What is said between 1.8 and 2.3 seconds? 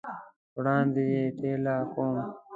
کوم!